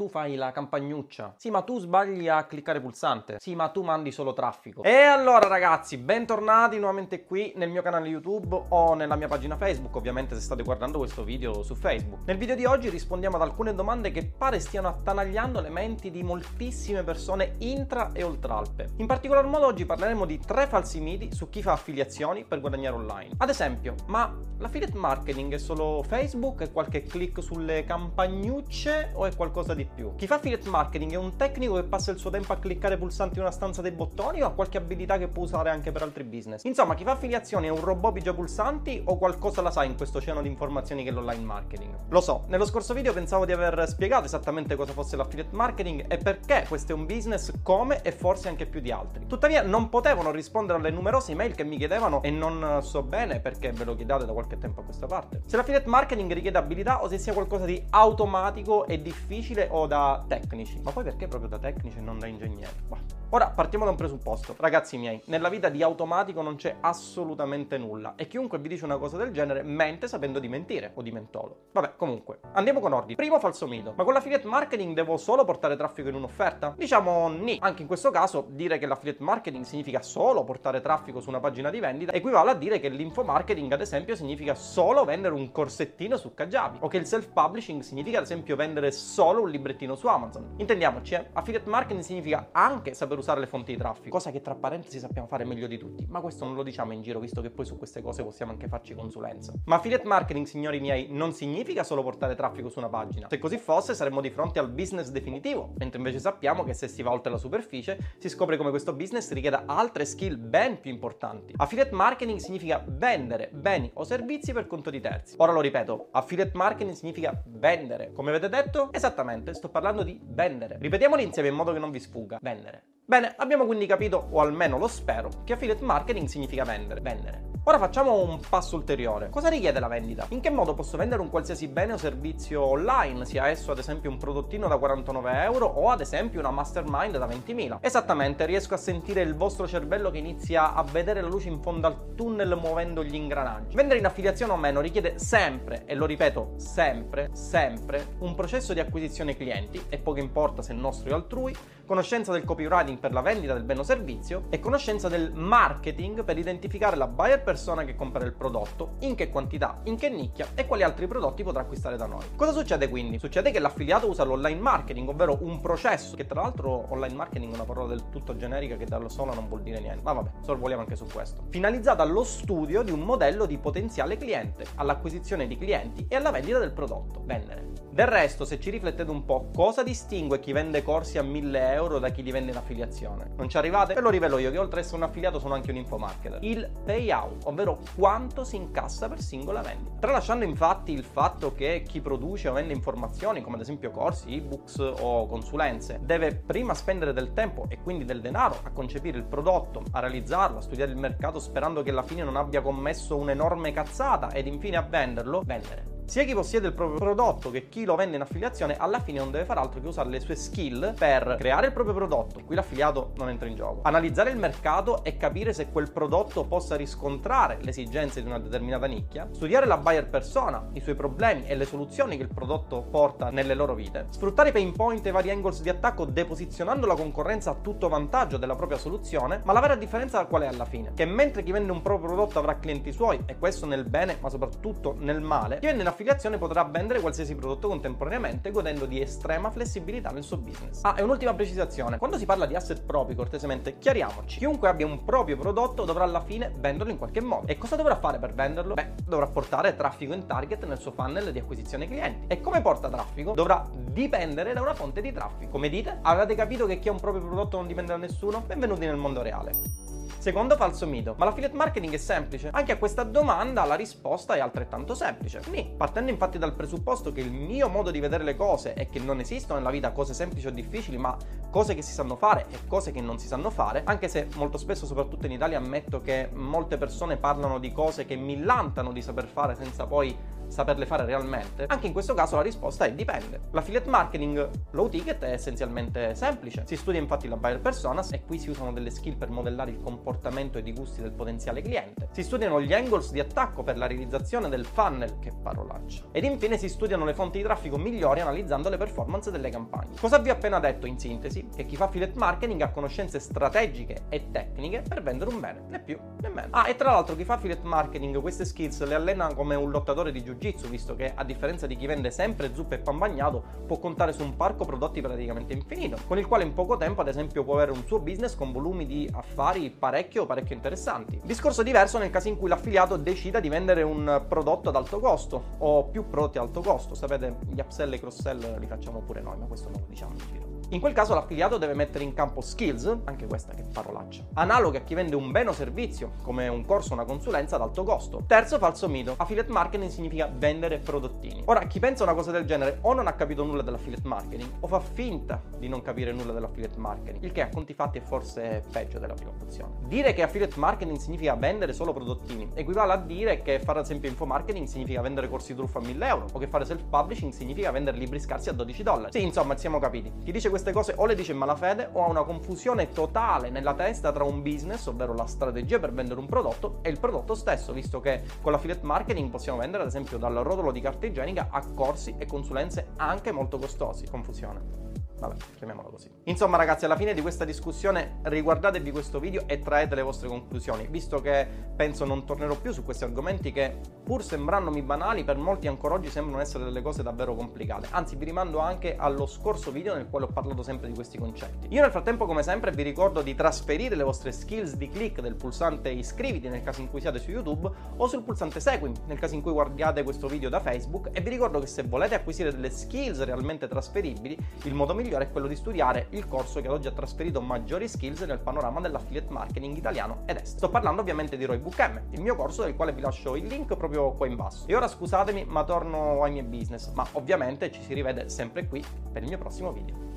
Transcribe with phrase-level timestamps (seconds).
[0.00, 1.34] tu fai la campagnuccia.
[1.36, 3.36] Sì, ma tu sbagli a cliccare pulsante.
[3.38, 4.82] Sì, ma tu mandi solo traffico.
[4.82, 9.94] E allora ragazzi, bentornati nuovamente qui nel mio canale YouTube o nella mia pagina Facebook,
[9.94, 12.20] ovviamente se state guardando questo video su Facebook.
[12.24, 16.22] Nel video di oggi rispondiamo ad alcune domande che pare stiano attanagliando le menti di
[16.22, 18.88] moltissime persone intra e oltre Alpe.
[18.96, 22.96] In particolar modo oggi parleremo di tre falsi miti su chi fa affiliazioni per guadagnare
[22.96, 23.34] online.
[23.36, 29.36] Ad esempio, ma l'affiliate marketing è solo Facebook e qualche click sulle campagnucce o è
[29.36, 30.14] qualcosa di più?
[30.16, 33.36] Chi fa affiliate marketing è un tecnico che passa il suo tempo a cliccare pulsanti
[33.36, 36.24] in una stanza dei bottoni o ha qualche abilità che può usare anche per altri
[36.24, 36.64] business?
[36.64, 40.18] Insomma, chi fa affiliazioni è un robot pigia pulsanti o qualcosa la sa in questo
[40.18, 41.94] oceano di informazioni che è l'online marketing?
[42.08, 46.18] Lo so, nello scorso video pensavo di aver spiegato esattamente cosa fosse l'affiliate marketing e
[46.18, 49.26] perché questo è un business come e forse anche più di altri.
[49.26, 53.72] Tuttavia non potevano rispondere alle numerose email che mi chiedevano e non so bene perché
[53.72, 55.42] ve lo chiedate da qualche tempo a questa parte.
[55.46, 60.24] Se l'affiliate marketing richiede abilità o se sia qualcosa di automatico e difficile o da
[60.26, 60.80] tecnici.
[60.80, 62.72] Ma poi perché proprio da tecnici e non da ingegneri?
[62.88, 63.19] Bah.
[63.32, 64.56] Ora partiamo da un presupposto.
[64.58, 68.96] Ragazzi miei, nella vita di automatico non c'è assolutamente nulla e chiunque vi dice una
[68.96, 71.66] cosa del genere mente sapendo di mentire o di mentolo.
[71.70, 73.14] Vabbè, comunque, andiamo con ordine.
[73.14, 73.92] Primo falso mito.
[73.96, 76.74] Ma con l'affiliate marketing devo solo portare traffico in un'offerta?
[76.76, 77.56] Diciamo ni.
[77.60, 81.70] Anche in questo caso dire che l'affiliate marketing significa solo portare traffico su una pagina
[81.70, 86.16] di vendita equivale a dire che l'info marketing ad esempio significa solo vendere un corsettino
[86.16, 90.08] su Kajabi o che il self publishing significa ad esempio vendere solo un librettino su
[90.08, 90.54] Amazon.
[90.56, 91.28] Intendiamoci, eh?
[91.32, 95.28] affiliate marketing significa anche saper usare le fonti di traffico, cosa che tra parentesi sappiamo
[95.28, 97.76] fare meglio di tutti, ma questo non lo diciamo in giro visto che poi su
[97.76, 99.52] queste cose possiamo anche farci consulenza.
[99.66, 103.28] Ma affiliate marketing, signori miei, non significa solo portare traffico su una pagina.
[103.30, 107.02] Se così fosse saremmo di fronte al business definitivo, mentre invece sappiamo che se si
[107.02, 111.54] va oltre la superficie si scopre come questo business richieda altre skill ben più importanti.
[111.56, 115.34] Affiliate marketing significa vendere beni o servizi per conto di terzi.
[115.38, 118.12] Ora lo ripeto, affiliate marketing significa vendere.
[118.12, 118.92] Come avete detto?
[118.92, 120.78] Esattamente, sto parlando di vendere.
[120.80, 122.38] Ripetiamolo insieme in modo che non vi sfugga.
[122.40, 122.84] Vendere.
[123.10, 127.00] Bene, abbiamo quindi capito, o almeno lo spero, che affiliate marketing significa vendere.
[127.00, 127.48] Vendere.
[127.64, 129.28] Ora facciamo un passo ulteriore.
[129.30, 130.26] Cosa richiede la vendita?
[130.28, 134.10] In che modo posso vendere un qualsiasi bene o servizio online, sia esso ad esempio
[134.10, 137.78] un prodottino da 49 euro o ad esempio una mastermind da 20.000?
[137.80, 141.88] Esattamente, riesco a sentire il vostro cervello che inizia a vedere la luce in fondo
[141.88, 143.74] al tunnel muovendo gli ingranaggi.
[143.74, 148.80] Vendere in affiliazione o meno richiede sempre, e lo ripeto, sempre, sempre, un processo di
[148.80, 151.54] acquisizione clienti, e poco importa se nostro è altrui,
[151.90, 156.38] conoscenza del copywriting per la vendita del bene o servizio e conoscenza del marketing per
[156.38, 160.68] identificare la buyer persona che compra il prodotto, in che quantità, in che nicchia e
[160.68, 162.22] quali altri prodotti potrà acquistare da noi.
[162.36, 163.18] Cosa succede quindi?
[163.18, 167.54] Succede che l'affiliato usa l'online marketing, ovvero un processo, che tra l'altro online marketing è
[167.56, 170.82] una parola del tutto generica che da sola non vuol dire niente, ma vabbè, sorvoliamo
[170.82, 171.46] anche su questo.
[171.48, 176.60] Finalizzata allo studio di un modello di potenziale cliente, all'acquisizione di clienti e alla vendita
[176.60, 177.66] del prodotto, vendere.
[177.90, 181.78] Del resto, se ci riflettete un po', cosa distingue chi vende corsi a 1000 euro
[181.88, 183.32] da chi li vende in affiliazione?
[183.36, 183.94] Non ci arrivate?
[183.94, 186.42] Ve lo rivelo io che oltre ad essere un affiliato sono anche un infomarketer.
[186.42, 189.98] Il payout, ovvero quanto si incassa per singola vendita.
[190.00, 194.78] Tralasciando infatti il fatto che chi produce o vende informazioni, come ad esempio corsi, ebooks
[195.00, 199.82] o consulenze, deve prima spendere del tempo e quindi del denaro a concepire il prodotto,
[199.92, 204.30] a realizzarlo, a studiare il mercato sperando che alla fine non abbia commesso un'enorme cazzata
[204.32, 205.99] ed infine a venderlo, vendere.
[206.10, 209.30] Sia chi possiede il proprio prodotto che chi lo vende in affiliazione alla fine non
[209.30, 213.12] deve fare altro che usare le sue skill per creare il proprio prodotto, qui l'affiliato
[213.14, 217.70] non entra in gioco, analizzare il mercato e capire se quel prodotto possa riscontrare le
[217.70, 222.16] esigenze di una determinata nicchia, studiare la buyer persona, i suoi problemi e le soluzioni
[222.16, 225.68] che il prodotto porta nelle loro vite, sfruttare i pain point e vari angles di
[225.68, 230.42] attacco deposizionando la concorrenza a tutto vantaggio della propria soluzione, ma la vera differenza qual
[230.42, 230.90] è alla fine?
[230.92, 234.28] Che mentre chi vende un proprio prodotto avrà clienti suoi, e questo nel bene ma
[234.28, 235.98] soprattutto nel male, chi vende in affiliazione
[236.38, 240.82] potrà vendere qualsiasi prodotto contemporaneamente godendo di estrema flessibilità nel suo business.
[240.82, 241.98] Ah, e un'ultima precisazione.
[241.98, 244.38] Quando si parla di asset propri, cortesemente, chiariamoci.
[244.38, 247.46] Chiunque abbia un proprio prodotto dovrà alla fine venderlo in qualche modo.
[247.46, 248.74] E cosa dovrà fare per venderlo?
[248.74, 252.26] Beh, dovrà portare traffico in target nel suo funnel di acquisizione clienti.
[252.28, 253.32] E come porta traffico?
[253.32, 255.50] Dovrà dipendere da una fonte di traffico.
[255.50, 255.98] Come dite?
[256.02, 258.42] Avete capito che chi ha un proprio prodotto non dipende da nessuno?
[258.46, 259.89] Benvenuti nel mondo reale.
[260.20, 262.50] Secondo falso mito, ma l'affiliate marketing è semplice?
[262.52, 265.40] Anche a questa domanda la risposta è altrettanto semplice.
[265.48, 265.72] Ni.
[265.74, 269.20] Partendo infatti dal presupposto che il mio modo di vedere le cose è che non
[269.20, 271.16] esistono nella vita cose semplici o difficili, ma
[271.48, 274.58] cose che si sanno fare e cose che non si sanno fare, anche se molto
[274.58, 279.26] spesso, soprattutto in Italia, ammetto che molte persone parlano di cose che millantano di saper
[279.26, 280.14] fare senza poi
[280.50, 281.64] saperle fare realmente?
[281.66, 283.48] Anche in questo caso la risposta è dipende.
[283.52, 286.64] L'affiliate marketing low ticket è essenzialmente semplice.
[286.66, 289.80] Si studia infatti la buyer personas e qui si usano delle skill per modellare il
[289.82, 292.08] comportamento ed i gusti del potenziale cliente.
[292.12, 296.04] Si studiano gli angles di attacco per la realizzazione del funnel, che parolaccia.
[296.12, 299.96] Ed infine si studiano le fonti di traffico migliori analizzando le performance delle campagne.
[299.98, 301.48] Cosa vi ho appena detto in sintesi?
[301.54, 305.80] Che chi fa affiliate marketing ha conoscenze strategiche e tecniche per vendere un bene, né
[305.80, 306.48] più né meno.
[306.50, 310.12] Ah, e tra l'altro chi fa affiliate marketing queste skills le allena come un lottatore
[310.12, 313.78] di jiu-jitsu, visto che a differenza di chi vende sempre zuppe e pan bagnato, può
[313.78, 317.44] contare su un parco prodotti praticamente infinito, con il quale in poco tempo ad esempio
[317.44, 321.20] può avere un suo business con volumi di affari parecchio parecchio interessanti.
[321.22, 325.42] Discorso diverso nel caso in cui l'affiliato decida di vendere un prodotto ad alto costo
[325.58, 329.20] o più prodotti ad alto costo, sapete gli upsell e cross sell li facciamo pure
[329.20, 330.49] noi, ma questo non lo diciamo in giro.
[330.72, 334.80] In quel caso l'affiliato deve mettere in campo skills, anche questa che parolaccia, analoghe a
[334.82, 338.22] chi vende un bene o servizio, come un corso o una consulenza ad alto costo.
[338.24, 341.42] Terzo falso mito, affiliate marketing significa vendere prodottini.
[341.46, 344.68] Ora, chi pensa una cosa del genere o non ha capito nulla dell'affiliate marketing o
[344.68, 348.62] fa finta di non capire nulla dell'affiliate marketing, il che a conti fatti è forse
[348.70, 349.72] peggio della prima opzione.
[349.88, 354.08] Dire che affiliate marketing significa vendere solo prodottini equivale a dire che fare ad esempio
[354.08, 357.72] info marketing significa vendere corsi truffa a 1000 euro o che fare self publishing significa
[357.72, 359.10] vendere libri scarsi a 12 dollari.
[359.10, 360.12] Sì, insomma, siamo capiti.
[360.22, 363.48] Chi dice questo queste cose o le dice in malafede o ha una confusione totale
[363.48, 367.34] nella testa tra un business, ovvero la strategia per vendere un prodotto, e il prodotto
[367.34, 371.48] stesso, visto che con l'affiliate marketing possiamo vendere ad esempio dal rotolo di carta igienica
[371.50, 374.06] a corsi e consulenze anche molto costosi.
[374.06, 375.08] Confusione.
[375.20, 376.10] Vabbè, chiamiamolo così.
[376.24, 380.86] Insomma, ragazzi, alla fine di questa discussione riguardatevi questo video e traete le vostre conclusioni,
[380.88, 381.46] visto che
[381.76, 386.08] penso non tornerò più su questi argomenti che, pur sembrandomi banali, per molti ancora oggi
[386.08, 387.88] sembrano essere delle cose davvero complicate.
[387.90, 391.66] Anzi, vi rimando anche allo scorso video nel quale ho parlato sempre di questi concetti.
[391.68, 395.34] Io nel frattempo, come sempre, vi ricordo di trasferire le vostre skills di click del
[395.34, 399.34] pulsante iscriviti nel caso in cui siate su YouTube o sul pulsante seguimi nel caso
[399.34, 402.70] in cui guardiate questo video da Facebook e vi ricordo che se volete acquisire delle
[402.70, 406.74] skills realmente trasferibili, il modo migliore migliore è quello di studiare il corso che ad
[406.74, 410.58] oggi ha trasferito maggiori skills nel panorama dell'affiliate marketing italiano ed estero.
[410.58, 413.76] Sto parlando ovviamente di Roybook M, il mio corso del quale vi lascio il link
[413.76, 414.68] proprio qua in basso.
[414.68, 418.84] E ora scusatemi, ma torno ai miei business, ma ovviamente ci si rivede sempre qui
[419.12, 420.09] per il mio prossimo video.